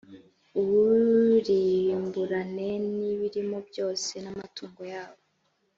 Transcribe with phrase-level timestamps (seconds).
[0.59, 5.21] uwurimburane n’ibirimo byose, n’amatungo yabo